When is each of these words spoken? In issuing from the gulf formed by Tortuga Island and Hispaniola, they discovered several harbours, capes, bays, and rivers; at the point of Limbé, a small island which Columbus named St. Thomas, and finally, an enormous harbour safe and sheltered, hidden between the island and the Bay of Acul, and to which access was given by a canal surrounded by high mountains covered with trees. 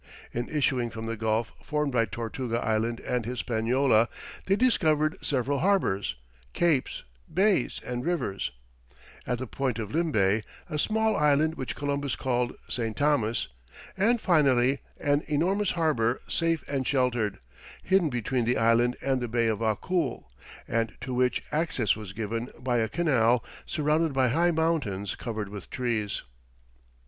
In 0.33 0.49
issuing 0.49 0.89
from 0.89 1.05
the 1.05 1.15
gulf 1.15 1.51
formed 1.61 1.91
by 1.91 2.05
Tortuga 2.05 2.57
Island 2.63 2.99
and 3.01 3.23
Hispaniola, 3.23 4.09
they 4.47 4.55
discovered 4.55 5.15
several 5.23 5.59
harbours, 5.59 6.15
capes, 6.53 7.03
bays, 7.31 7.79
and 7.85 8.03
rivers; 8.03 8.49
at 9.27 9.37
the 9.37 9.45
point 9.45 9.77
of 9.77 9.91
Limbé, 9.91 10.43
a 10.67 10.79
small 10.79 11.15
island 11.15 11.53
which 11.53 11.75
Columbus 11.75 12.17
named 12.25 12.55
St. 12.67 12.97
Thomas, 12.97 13.47
and 13.95 14.19
finally, 14.19 14.79
an 14.99 15.21
enormous 15.27 15.73
harbour 15.73 16.21
safe 16.27 16.67
and 16.67 16.87
sheltered, 16.87 17.37
hidden 17.83 18.09
between 18.09 18.45
the 18.45 18.57
island 18.57 18.97
and 19.03 19.21
the 19.21 19.27
Bay 19.27 19.45
of 19.45 19.59
Acul, 19.59 20.23
and 20.67 20.93
to 21.01 21.13
which 21.13 21.43
access 21.51 21.95
was 21.95 22.11
given 22.13 22.49
by 22.57 22.77
a 22.77 22.89
canal 22.89 23.45
surrounded 23.67 24.13
by 24.13 24.29
high 24.29 24.49
mountains 24.49 25.13
covered 25.13 25.49
with 25.49 25.69
trees. 25.69 26.23